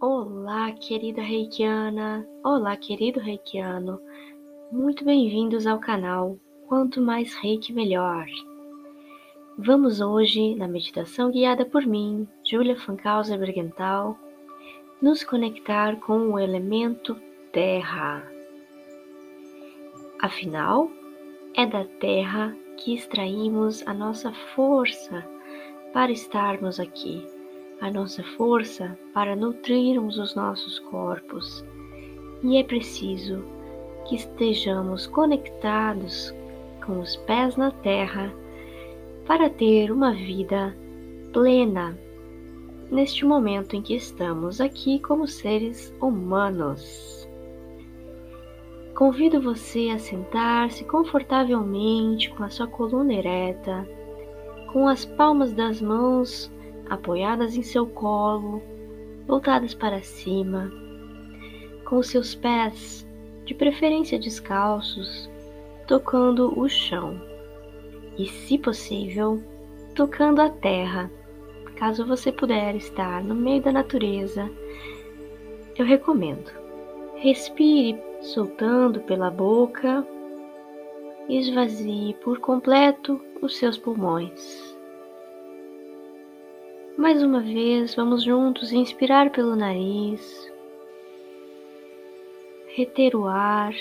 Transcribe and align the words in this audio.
Olá, 0.00 0.72
querida 0.72 1.22
reikiana! 1.22 2.26
Olá, 2.44 2.76
querido 2.76 3.20
reikiano! 3.20 4.00
Muito 4.70 5.04
bem-vindos 5.04 5.68
ao 5.68 5.78
canal 5.78 6.36
Quanto 6.66 7.00
Mais 7.00 7.32
Reiki 7.36 7.72
Melhor! 7.72 8.26
Vamos 9.56 10.00
hoje, 10.00 10.56
na 10.56 10.66
meditação 10.66 11.30
guiada 11.30 11.64
por 11.64 11.86
mim, 11.86 12.26
Julia 12.44 12.76
Fancausa 12.76 13.38
Bergental, 13.38 14.18
nos 15.00 15.22
conectar 15.22 15.96
com 16.00 16.32
o 16.32 16.40
elemento 16.40 17.16
Terra. 17.52 18.28
Afinal, 20.20 20.90
é 21.54 21.64
da 21.64 21.84
Terra 21.84 22.54
que 22.78 22.94
extraímos 22.94 23.86
a 23.86 23.94
nossa 23.94 24.32
força 24.32 25.24
para 25.92 26.10
estarmos 26.10 26.80
aqui 26.80 27.33
a 27.80 27.90
nossa 27.90 28.22
força 28.36 28.98
para 29.12 29.36
nutrirmos 29.36 30.18
os 30.18 30.34
nossos 30.34 30.78
corpos, 30.78 31.64
e 32.42 32.56
é 32.56 32.64
preciso 32.64 33.44
que 34.06 34.16
estejamos 34.16 35.06
conectados 35.06 36.34
com 36.84 37.00
os 37.00 37.16
pés 37.16 37.56
na 37.56 37.70
terra 37.70 38.32
para 39.26 39.48
ter 39.48 39.90
uma 39.90 40.12
vida 40.12 40.76
plena 41.32 41.98
neste 42.90 43.24
momento 43.24 43.74
em 43.74 43.82
que 43.82 43.94
estamos 43.94 44.60
aqui 44.60 44.98
como 45.00 45.26
seres 45.26 45.94
humanos. 46.00 47.28
Convido 48.94 49.40
você 49.40 49.90
a 49.90 49.98
sentar-se 49.98 50.84
confortavelmente 50.84 52.30
com 52.30 52.44
a 52.44 52.50
sua 52.50 52.68
coluna 52.68 53.14
ereta, 53.14 53.88
com 54.72 54.86
as 54.86 55.04
palmas 55.04 55.52
das 55.52 55.80
mãos 55.80 56.52
apoiadas 56.88 57.56
em 57.56 57.62
seu 57.62 57.86
colo, 57.86 58.62
voltadas 59.26 59.74
para 59.74 60.02
cima, 60.02 60.72
com 61.84 62.02
seus 62.02 62.34
pés, 62.34 63.06
de 63.44 63.54
preferência 63.54 64.18
descalços, 64.18 65.28
tocando 65.86 66.58
o 66.58 66.68
chão 66.68 67.20
e, 68.16 68.26
se 68.26 68.58
possível, 68.58 69.42
tocando 69.94 70.40
a 70.40 70.48
terra. 70.48 71.10
Caso 71.76 72.06
você 72.06 72.30
puder 72.30 72.74
estar 72.76 73.22
no 73.22 73.34
meio 73.34 73.60
da 73.60 73.72
natureza, 73.72 74.50
eu 75.76 75.84
recomendo. 75.84 76.50
Respire 77.16 78.00
soltando 78.20 79.00
pela 79.00 79.30
boca 79.30 80.06
esvazie 81.28 82.14
por 82.22 82.38
completo 82.38 83.20
os 83.40 83.56
seus 83.56 83.78
pulmões. 83.78 84.73
Mais 86.96 87.20
uma 87.24 87.40
vez, 87.40 87.92
vamos 87.96 88.22
juntos 88.22 88.72
inspirar 88.72 89.30
pelo 89.30 89.56
nariz, 89.56 90.48
reter 92.68 93.16
o 93.16 93.26
ar 93.26 93.74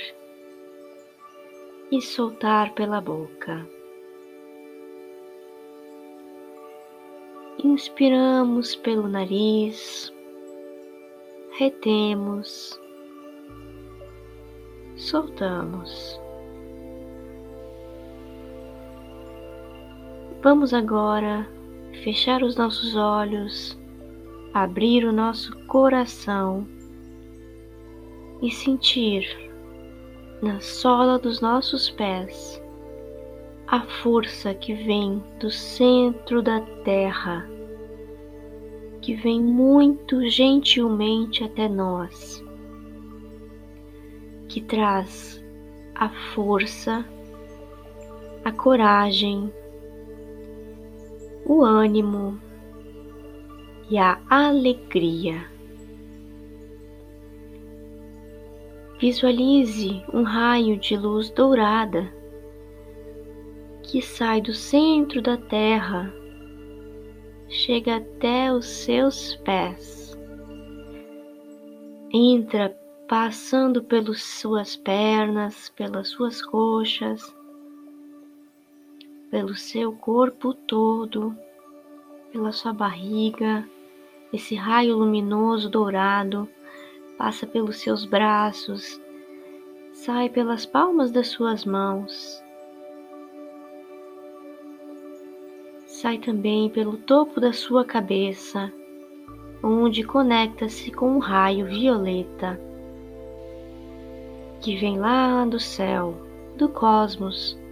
e 1.92 2.02
soltar 2.02 2.74
pela 2.74 3.00
boca. 3.00 3.64
Inspiramos 7.64 8.76
pelo 8.78 9.08
nariz, 9.08 10.12
retemos, 11.52 12.82
soltamos. 14.96 16.20
Vamos 20.42 20.74
agora 20.74 21.48
fechar 22.02 22.44
os 22.44 22.56
nossos 22.56 22.96
olhos, 22.96 23.78
abrir 24.54 25.06
o 25.06 25.12
nosso 25.12 25.56
coração 25.66 26.68
e 28.42 28.52
sentir 28.52 29.26
na 30.42 30.60
sola 30.60 31.18
dos 31.18 31.40
nossos 31.40 31.90
pés 31.90 32.62
a 33.68 33.82
força 33.82 34.54
que 34.54 34.74
vem 34.74 35.24
do 35.40 35.50
centro 35.50 36.42
da 36.42 36.60
terra, 36.84 37.50
que 39.02 39.16
vem 39.16 39.42
muito 39.42 40.30
gentilmente 40.30 41.44
até 41.44 41.68
nós, 41.68 42.44
que 44.48 44.62
traz 44.62 45.44
a 45.96 46.10
força, 46.36 47.06
a 48.44 48.52
coragem, 48.52 49.52
o 51.46 51.64
ânimo 51.64 52.40
e 53.90 53.98
a 53.98 54.20
alegria. 54.30 55.46
Visualize 59.00 60.04
um 60.14 60.24
raio 60.24 60.78
de 60.78 60.96
luz 60.96 61.30
dourada 61.30 62.12
que 63.84 64.02
sai 64.02 64.42
do 64.42 64.54
centro 64.54 65.22
da 65.22 65.38
Terra, 65.38 66.12
chega 67.50 67.98
até 67.98 68.52
os 68.52 68.66
seus 68.66 69.36
pés, 69.44 70.18
entra 72.12 72.76
passando 73.08 73.84
pelas 73.84 74.24
suas 74.24 74.76
pernas, 74.76 75.70
pelas 75.76 76.08
suas 76.08 76.42
coxas, 76.42 77.22
pelo 79.34 79.56
seu 79.56 79.92
corpo 79.94 80.54
todo, 80.54 81.36
pela 82.32 82.52
sua 82.52 82.72
barriga. 82.72 83.68
Esse 84.32 84.54
raio 84.54 84.96
luminoso 84.96 85.72
dourado 85.72 86.48
passa 87.18 87.48
pelos 87.48 87.78
seus 87.78 88.06
braços, 88.06 89.02
sai 89.92 90.30
pelas 90.30 90.68
palmas 90.68 91.12
das 91.12 91.30
suas 91.30 91.66
mãos, 91.66 92.44
sai 95.88 96.20
também 96.20 96.70
pelo 96.70 96.98
topo 96.98 97.42
da 97.42 97.52
sua 97.52 97.84
cabeça, 97.84 98.72
onde 99.64 100.04
conecta-se 100.04 100.92
com 100.92 101.10
um 101.10 101.18
raio 101.18 101.66
violeta 101.66 102.62
que 104.62 104.76
vem 104.76 105.00
lá 105.00 105.44
do 105.44 105.60
céu, 105.60 106.14
do 106.56 106.70
cosmos 106.70 107.63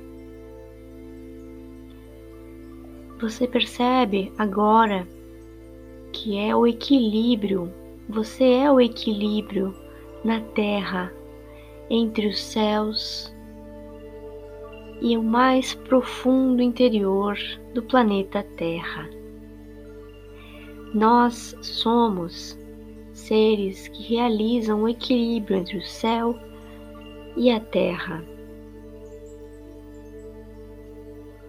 Você 3.21 3.47
percebe 3.47 4.33
agora 4.35 5.07
que 6.11 6.39
é 6.39 6.55
o 6.55 6.65
equilíbrio, 6.65 7.71
você 8.09 8.43
é 8.43 8.71
o 8.71 8.81
equilíbrio 8.81 9.75
na 10.25 10.41
Terra 10.41 11.13
entre 11.87 12.27
os 12.27 12.41
céus 12.41 13.31
e 15.01 15.15
o 15.15 15.21
mais 15.21 15.75
profundo 15.75 16.63
interior 16.63 17.37
do 17.75 17.83
planeta 17.83 18.43
Terra. 18.57 19.07
Nós 20.91 21.55
somos 21.61 22.57
seres 23.13 23.87
que 23.87 24.01
realizam 24.15 24.81
o 24.81 24.89
equilíbrio 24.89 25.57
entre 25.57 25.77
o 25.77 25.81
céu 25.83 26.35
e 27.37 27.51
a 27.51 27.59
terra. 27.59 28.23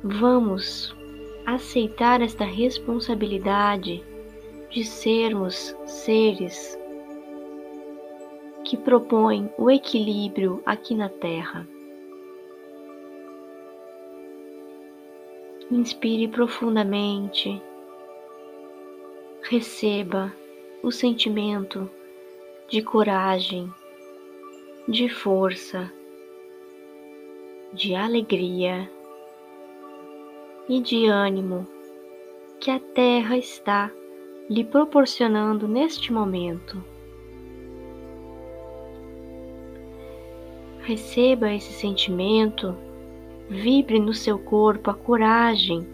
Vamos 0.05 0.95
aceitar 1.47 2.21
esta 2.21 2.45
responsabilidade 2.45 4.03
de 4.71 4.85
sermos 4.85 5.77
seres 5.87 6.79
que 8.65 8.77
propõem 8.77 9.53
o 9.59 9.71
equilíbrio 9.71 10.63
aqui 10.65 10.95
na 10.95 11.09
Terra. 11.09 11.69
Inspire 15.71 16.29
profundamente, 16.29 17.61
receba 19.43 20.33
o 20.83 20.91
sentimento 20.91 21.91
de 22.69 22.83
coragem, 22.83 23.73
de 24.89 25.09
força, 25.09 25.93
de 27.73 27.95
alegria 27.95 28.91
e 30.73 30.81
de 30.81 31.05
ânimo 31.05 31.67
que 32.59 32.71
a 32.71 32.81
Terra 32.81 33.37
está 33.37 33.93
lhe 34.49 34.65
proporcionando 34.65 35.69
neste 35.69 36.11
momento. 36.11 36.83
Receba 40.81 41.53
esse 41.53 41.75
sentimento, 41.75 42.75
vibre 43.51 44.01
no 44.01 44.15
seu 44.15 44.39
corpo 44.39 44.91
a 44.91 44.95
coragem, 44.95 45.87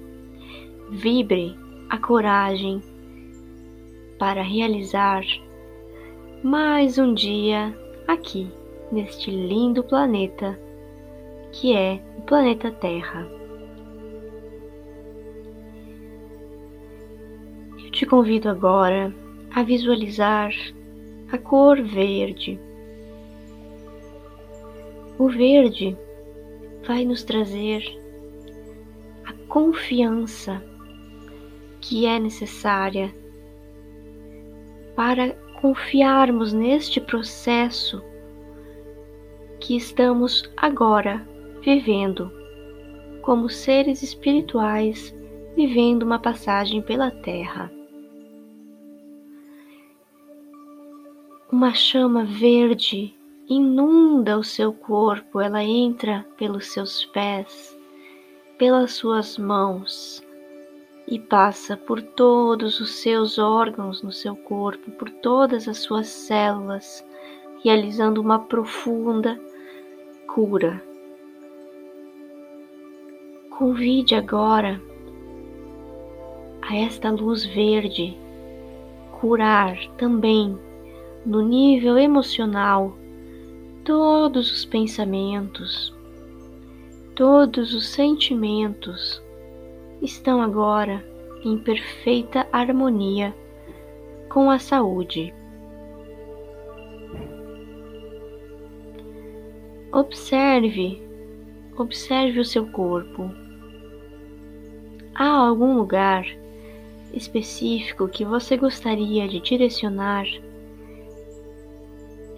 vibre 0.90 1.56
a 1.90 1.98
coragem 1.98 2.80
para 4.16 4.42
realizar 4.42 5.24
mais 6.44 6.98
um 6.98 7.14
dia 7.14 7.76
aqui 8.06 8.48
neste 8.92 9.28
lindo 9.28 9.82
planeta 9.82 10.56
que 11.50 11.74
é 11.74 12.00
o 12.16 12.22
planeta 12.22 12.70
Terra. 12.70 13.37
Te 17.98 18.06
convido 18.06 18.48
agora 18.48 19.12
a 19.52 19.64
visualizar 19.64 20.52
a 21.32 21.36
cor 21.36 21.82
verde. 21.82 22.56
O 25.18 25.28
verde 25.28 25.98
vai 26.86 27.04
nos 27.04 27.24
trazer 27.24 27.82
a 29.24 29.32
confiança 29.48 30.62
que 31.80 32.06
é 32.06 32.20
necessária 32.20 33.12
para 34.94 35.32
confiarmos 35.60 36.52
neste 36.52 37.00
processo 37.00 38.00
que 39.58 39.76
estamos 39.76 40.48
agora 40.56 41.26
vivendo 41.62 42.30
como 43.22 43.50
seres 43.50 44.04
espirituais 44.04 45.12
vivendo 45.56 46.04
uma 46.04 46.20
passagem 46.20 46.80
pela 46.80 47.10
Terra. 47.10 47.76
Uma 51.58 51.74
chama 51.74 52.22
verde 52.22 53.12
inunda 53.48 54.38
o 54.38 54.44
seu 54.44 54.72
corpo, 54.72 55.40
ela 55.40 55.60
entra 55.60 56.24
pelos 56.36 56.68
seus 56.68 57.04
pés, 57.06 57.76
pelas 58.56 58.92
suas 58.92 59.36
mãos 59.36 60.24
e 61.08 61.18
passa 61.18 61.76
por 61.76 62.00
todos 62.00 62.78
os 62.78 63.02
seus 63.02 63.40
órgãos 63.40 64.04
no 64.04 64.12
seu 64.12 64.36
corpo, 64.36 64.88
por 64.92 65.10
todas 65.10 65.66
as 65.66 65.78
suas 65.78 66.06
células, 66.06 67.04
realizando 67.64 68.20
uma 68.20 68.38
profunda 68.38 69.36
cura. 70.32 70.80
Convide 73.50 74.14
agora 74.14 74.80
a 76.62 76.76
esta 76.76 77.10
luz 77.10 77.44
verde 77.44 78.16
curar 79.20 79.76
também 79.96 80.56
no 81.24 81.42
nível 81.42 81.98
emocional 81.98 82.96
todos 83.84 84.52
os 84.52 84.64
pensamentos, 84.64 85.94
todos 87.14 87.72
os 87.72 87.88
sentimentos 87.88 89.22
estão 90.02 90.42
agora 90.42 91.04
em 91.44 91.58
perfeita 91.58 92.46
harmonia 92.52 93.34
com 94.28 94.50
a 94.50 94.58
saúde. 94.58 95.32
Observe, 99.90 101.02
observe 101.76 102.40
o 102.40 102.44
seu 102.44 102.66
corpo. 102.66 103.30
Há 105.14 105.28
algum 105.28 105.78
lugar 105.78 106.26
específico 107.14 108.06
que 108.06 108.24
você 108.24 108.56
gostaria 108.56 109.26
de 109.26 109.40
direcionar 109.40 110.26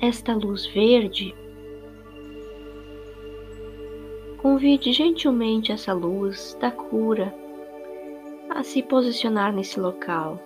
esta 0.01 0.35
luz 0.35 0.65
verde? 0.67 1.35
Convide 4.39 4.93
gentilmente 4.93 5.71
essa 5.71 5.93
luz 5.93 6.57
da 6.59 6.71
cura 6.71 7.35
a 8.49 8.63
se 8.63 8.83
posicionar 8.83 9.53
nesse 9.53 9.79
local. 9.79 10.41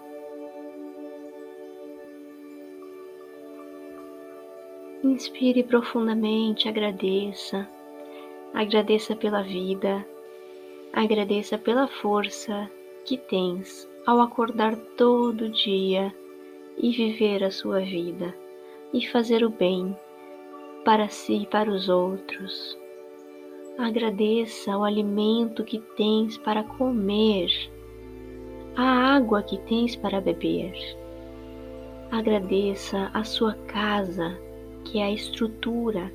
Inspire 5.05 5.63
profundamente, 5.63 6.69
agradeça, 6.69 7.69
agradeça 8.53 9.15
pela 9.15 9.43
vida, 9.43 10.05
agradeça 10.93 11.57
pela 11.57 11.87
força 11.87 12.69
que 13.05 13.17
tens 13.17 13.89
ao 14.05 14.21
acordar 14.21 14.75
todo 14.97 15.49
dia 15.51 16.13
e 16.77 16.91
viver 16.91 17.45
a 17.45 17.51
sua 17.53 17.81
vida 17.81 18.35
e 18.95 19.07
fazer 19.09 19.45
o 19.45 19.51
bem 19.51 19.95
para 20.85 21.09
si 21.09 21.43
e 21.43 21.47
para 21.47 21.71
os 21.71 21.89
outros. 21.89 22.79
Agradeça 23.77 24.79
o 24.79 24.85
alimento 24.85 25.65
que 25.65 25.81
tens 25.97 26.39
para 26.39 26.63
comer, 26.63 27.51
a 28.77 29.17
água 29.17 29.43
que 29.43 29.59
tens 29.59 29.97
para 29.97 30.21
beber. 30.21 30.73
Agradeça 32.13 33.11
a 33.13 33.25
sua 33.25 33.55
casa, 33.67 34.39
que 34.85 35.01
é 35.01 35.05
a 35.05 35.11
estrutura 35.11 36.13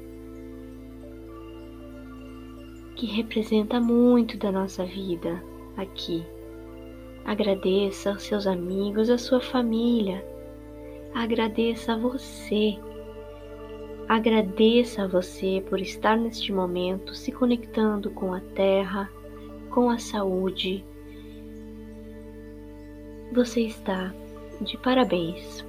que 2.95 3.05
representa 3.05 3.79
muito 3.79 4.37
da 4.37 4.51
nossa 4.51 4.85
vida 4.85 5.43
aqui. 5.75 6.25
Agradeça 7.25 8.11
aos 8.11 8.23
seus 8.23 8.47
amigos, 8.47 9.09
a 9.09 9.17
sua 9.17 9.41
família. 9.41 10.23
Agradeça 11.13 11.93
a 11.93 11.97
você 11.97 12.77
Agradeça 14.09 15.03
a 15.03 15.07
você 15.07 15.63
por 15.69 15.79
estar 15.79 16.17
neste 16.17 16.51
momento 16.51 17.13
se 17.13 17.31
conectando 17.31 18.09
com 18.09 18.33
a 18.33 18.39
Terra, 18.39 19.07
com 19.69 19.87
a 19.87 19.99
saúde. 19.99 20.83
Você 23.31 23.61
está 23.61 24.11
de 24.61 24.75
parabéns. 24.79 25.63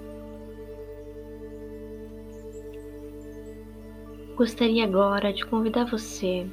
Gostaria 4.36 4.84
agora 4.84 5.34
de 5.34 5.44
convidar 5.44 5.84
você 5.84 6.46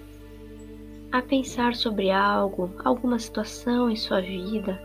a 1.10 1.22
pensar 1.22 1.74
sobre 1.74 2.12
algo, 2.12 2.70
alguma 2.84 3.18
situação 3.18 3.90
em 3.90 3.96
sua 3.96 4.20
vida 4.20 4.78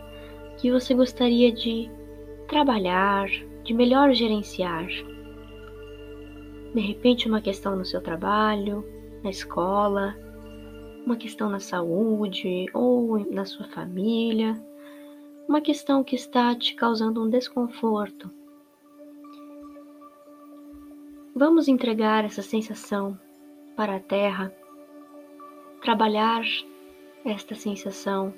que 0.58 0.70
você 0.70 0.94
gostaria 0.94 1.50
de 1.50 1.90
trabalhar, 2.46 3.26
de 3.64 3.74
melhor 3.74 4.12
gerenciar 4.12 4.86
de 6.74 6.80
repente, 6.80 7.28
uma 7.28 7.42
questão 7.42 7.76
no 7.76 7.84
seu 7.84 8.00
trabalho, 8.00 8.82
na 9.22 9.28
escola, 9.28 10.16
uma 11.04 11.16
questão 11.16 11.50
na 11.50 11.60
saúde 11.60 12.66
ou 12.72 13.18
na 13.30 13.44
sua 13.44 13.66
família, 13.68 14.54
uma 15.46 15.60
questão 15.60 16.02
que 16.02 16.16
está 16.16 16.54
te 16.54 16.74
causando 16.74 17.22
um 17.22 17.28
desconforto. 17.28 18.30
Vamos 21.36 21.68
entregar 21.68 22.24
essa 22.24 22.40
sensação 22.40 23.18
para 23.76 23.96
a 23.96 24.00
Terra, 24.00 24.50
trabalhar 25.82 26.42
esta 27.22 27.54
sensação 27.54 28.32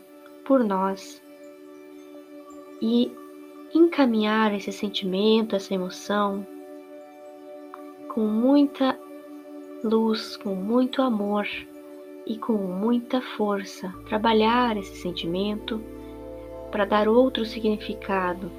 por 0.44 0.64
nós 0.64 1.22
e 2.82 3.12
encaminhar 3.74 4.54
esse 4.54 4.72
sentimento, 4.72 5.56
essa 5.56 5.74
emoção 5.74 6.46
com 8.08 8.26
muita 8.26 8.96
luz, 9.82 10.36
com 10.36 10.54
muito 10.54 11.02
amor 11.02 11.46
e 12.24 12.38
com 12.38 12.52
muita 12.52 13.20
força, 13.20 13.92
trabalhar 14.08 14.76
esse 14.76 14.96
sentimento 14.96 15.82
para 16.70 16.84
dar 16.84 17.08
outro 17.08 17.44
significado. 17.44 18.50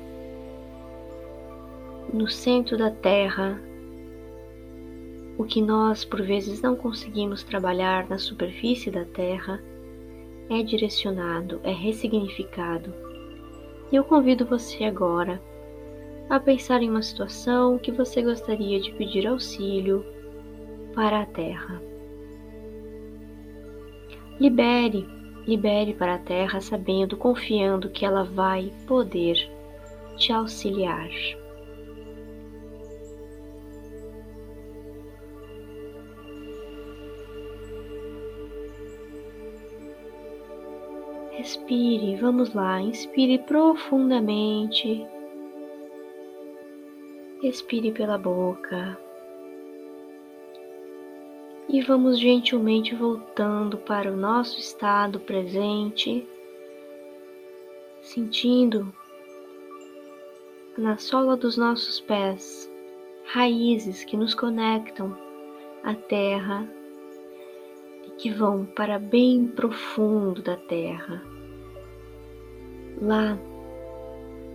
No 2.13 2.27
centro 2.27 2.77
da 2.77 2.91
Terra, 2.91 3.59
o 5.37 5.45
que 5.45 5.61
nós 5.61 6.03
por 6.03 6.21
vezes 6.21 6.61
não 6.61 6.75
conseguimos 6.75 7.43
trabalhar 7.43 8.07
na 8.09 8.17
superfície 8.17 8.91
da 8.91 9.05
Terra 9.05 9.63
é 10.49 10.61
direcionado, 10.61 11.59
é 11.63 11.71
ressignificado. 11.71 13.04
E 13.91 13.95
eu 13.95 14.03
convido 14.03 14.45
você 14.45 14.83
agora 14.83 15.41
a 16.29 16.39
pensar 16.39 16.81
em 16.81 16.89
uma 16.89 17.03
situação 17.03 17.77
que 17.77 17.91
você 17.91 18.21
gostaria 18.21 18.79
de 18.79 18.91
pedir 18.93 19.27
auxílio 19.27 20.03
para 20.93 21.21
a 21.21 21.25
Terra. 21.25 21.81
Libere, 24.39 25.07
libere 25.47 25.93
para 25.93 26.15
a 26.15 26.19
Terra 26.19 26.59
sabendo, 26.59 27.15
confiando 27.15 27.89
que 27.89 28.05
ela 28.05 28.23
vai 28.23 28.73
poder 28.87 29.37
te 30.17 30.33
auxiliar. 30.33 31.09
Respire, 41.37 42.15
vamos 42.15 42.53
lá, 42.53 42.81
inspire 42.81 43.39
profundamente 43.39 45.05
Expire 47.43 47.91
pela 47.91 48.17
boca. 48.17 48.97
E 51.69 51.81
vamos 51.81 52.17
gentilmente 52.19 52.95
voltando 52.95 53.77
para 53.77 54.11
o 54.11 54.15
nosso 54.15 54.59
estado 54.59 55.19
presente, 55.19 56.25
sentindo 58.01 58.91
na 60.75 60.97
sola 60.97 61.37
dos 61.37 61.55
nossos 61.55 61.99
pés 61.99 62.71
raízes 63.25 64.03
que 64.03 64.17
nos 64.17 64.33
conectam 64.33 65.15
à 65.83 65.93
terra 65.93 66.67
que 68.17 68.31
vão 68.31 68.65
para 68.65 68.97
bem 68.97 69.47
profundo 69.47 70.41
da 70.41 70.55
terra. 70.55 71.21
Lá 73.01 73.37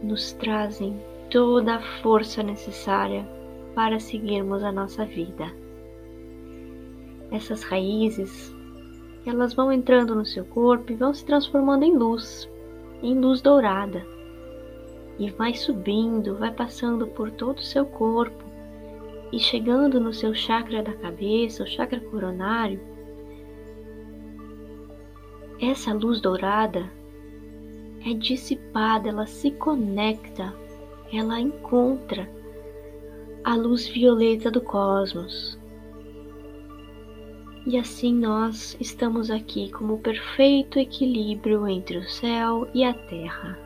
nos 0.02 0.32
trazem 0.32 0.98
toda 1.30 1.76
a 1.76 1.82
força 2.02 2.42
necessária 2.42 3.28
para 3.74 4.00
seguirmos 4.00 4.62
a 4.62 4.72
nossa 4.72 5.04
vida. 5.04 5.52
Essas 7.30 7.62
raízes, 7.62 8.54
elas 9.24 9.54
vão 9.54 9.70
entrando 9.70 10.14
no 10.14 10.24
seu 10.24 10.44
corpo 10.44 10.90
e 10.90 10.96
vão 10.96 11.14
se 11.14 11.24
transformando 11.24 11.84
em 11.84 11.96
luz, 11.96 12.50
em 13.02 13.14
luz 13.14 13.40
dourada. 13.40 14.04
E 15.18 15.30
vai 15.30 15.54
subindo, 15.54 16.36
vai 16.36 16.50
passando 16.50 17.06
por 17.06 17.30
todo 17.30 17.58
o 17.58 17.62
seu 17.62 17.84
corpo 17.84 18.50
e 19.32 19.38
chegando 19.38 20.00
no 20.00 20.12
seu 20.12 20.34
chakra 20.34 20.82
da 20.82 20.92
cabeça, 20.94 21.62
o 21.62 21.66
chakra 21.66 22.00
coronário. 22.00 22.80
Essa 25.60 25.92
luz 25.92 26.22
dourada 26.22 26.90
é 28.06 28.14
dissipada, 28.14 29.10
ela 29.10 29.26
se 29.26 29.50
conecta, 29.50 30.54
ela 31.12 31.38
encontra 31.38 32.26
a 33.44 33.54
luz 33.54 33.86
violeta 33.86 34.50
do 34.50 34.62
cosmos. 34.62 35.58
E 37.66 37.76
assim 37.78 38.14
nós 38.14 38.74
estamos 38.80 39.30
aqui 39.30 39.70
como 39.70 39.94
o 39.94 39.98
perfeito 39.98 40.78
equilíbrio 40.78 41.68
entre 41.68 41.98
o 41.98 42.08
céu 42.08 42.66
e 42.72 42.82
a 42.82 42.94
terra. 42.94 43.58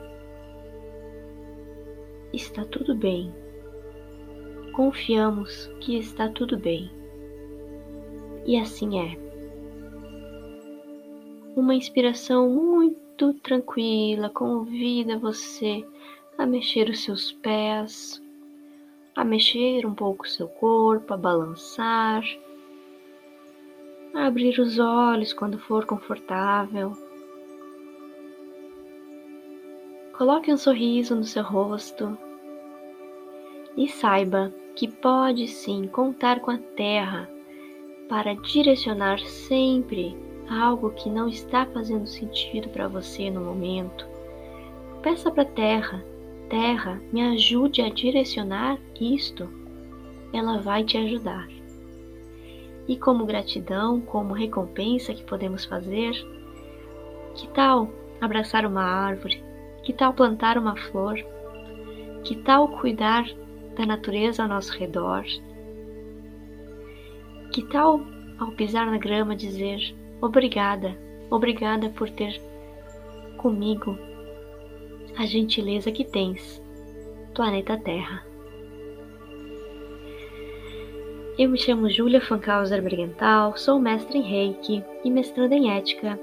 Está 2.33 2.65
tudo 2.65 2.97
bem. 2.97 3.33
Confiamos 4.73 5.71
que 5.79 5.97
está 5.97 6.29
tudo 6.29 6.59
bem. 6.59 6.91
E 8.45 8.59
assim 8.59 8.99
é. 8.99 9.24
Uma 11.57 11.73
inspiração 11.73 12.51
muito 12.51 13.33
tranquila 13.35 14.29
convida 14.29 15.17
você 15.17 15.87
a 16.37 16.45
mexer 16.45 16.89
os 16.89 17.05
seus 17.05 17.31
pés, 17.31 18.21
a 19.15 19.25
mexer 19.25 19.87
um 19.87 19.95
pouco 19.95 20.25
o 20.25 20.29
seu 20.29 20.49
corpo, 20.49 21.15
a 21.15 21.17
balançar, 21.17 22.25
a 24.13 24.27
abrir 24.27 24.59
os 24.59 24.81
olhos 24.81 25.33
quando 25.33 25.57
for 25.57 25.87
confortável. 25.87 26.91
Coloque 30.19 30.53
um 30.53 30.57
sorriso 30.57 31.15
no 31.15 31.25
seu 31.25 31.45
rosto 31.45 32.19
e 33.77 33.89
saiba 33.89 34.53
que 34.75 34.89
pode 34.89 35.47
sim 35.47 35.87
contar 35.87 36.41
com 36.41 36.51
a 36.51 36.59
Terra 36.59 37.31
para 38.09 38.35
direcionar 38.35 39.21
sempre 39.21 40.34
algo 40.49 40.91
que 40.91 41.09
não 41.09 41.29
está 41.29 41.67
fazendo 41.67 42.07
sentido 42.07 42.69
para 42.69 42.89
você 42.89 43.31
no 43.31 43.41
momento. 43.41 44.07
Peça 45.03 45.31
para 45.31 45.43
a 45.43 45.47
Terra 45.47 46.05
terra 46.49 47.01
me 47.13 47.21
ajude 47.21 47.83
a 47.83 47.89
direcionar 47.89 48.79
isto, 49.01 49.49
ela 50.33 50.59
vai 50.61 50.85
te 50.85 50.97
ajudar. 50.97 51.49
E 52.87 52.97
como 52.97 53.27
gratidão, 53.27 54.01
como 54.01 54.35
recompensa 54.35 55.15
que 55.15 55.25
podemos 55.25 55.65
fazer, 55.65 56.13
que 57.35 57.49
tal 57.49 57.89
abraçar 58.21 58.67
uma 58.67 58.83
árvore? 58.83 59.43
Que 59.83 59.93
tal 59.93 60.13
plantar 60.13 60.57
uma 60.57 60.77
flor? 60.77 61.17
Que 62.23 62.37
tal 62.37 62.69
cuidar 62.69 63.25
da 63.77 63.85
natureza 63.85 64.43
ao 64.43 64.49
nosso 64.49 64.73
redor? 64.79 65.25
Que 67.53 67.63
tal, 67.63 68.01
ao 68.39 68.53
pisar 68.53 68.87
na 68.87 68.99
grama, 68.99 69.35
dizer 69.35 69.95
obrigada, 70.21 70.97
obrigada 71.31 71.89
por 71.91 72.09
ter 72.11 72.41
comigo 73.37 73.99
a 75.17 75.27
gentileza 75.27 75.93
que 75.93 76.05
tens, 76.05 76.63
planeta 77.35 77.77
Terra. 77.79 78.25
Eu 81.37 81.49
me 81.49 81.59
chamo 81.59 81.91
Julia 81.91 82.21
Fankhauser 82.21 82.81
Brigental, 82.83 83.57
sou 83.57 83.81
mestre 83.81 84.19
em 84.19 84.23
Reiki 84.23 84.85
e 85.05 85.11
mestranda 85.11 85.55
em 85.55 85.71
Ética, 85.77 86.19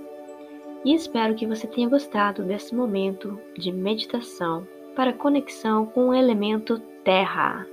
e 0.85 0.93
espero 0.93 1.35
que 1.35 1.45
você 1.45 1.67
tenha 1.67 1.89
gostado 1.89 2.43
desse 2.43 2.73
momento 2.73 3.37
de 3.57 3.71
meditação 3.71 4.67
para 4.95 5.13
conexão 5.13 5.85
com 5.85 6.09
o 6.09 6.13
elemento 6.13 6.79
Terra. 7.03 7.67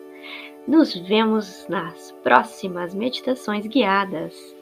Nos 0.66 0.94
vemos 0.94 1.66
nas 1.68 2.12
próximas 2.22 2.94
meditações 2.94 3.66
guiadas. 3.66 4.54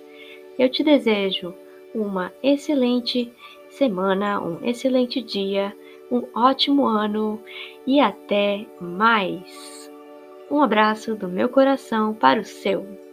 Eu 0.58 0.68
te 0.68 0.82
desejo 0.82 1.54
uma 1.94 2.32
excelente 2.42 3.32
semana, 3.68 4.40
um 4.40 4.64
excelente 4.64 5.22
dia 5.22 5.74
um 6.10 6.24
ótimo 6.34 6.86
ano 6.86 7.40
e 7.86 8.00
até 8.00 8.66
mais. 8.80 9.90
Um 10.50 10.62
abraço 10.62 11.14
do 11.16 11.28
meu 11.28 11.48
coração 11.48 12.14
para 12.14 12.40
o 12.40 12.44
seu. 12.44 13.05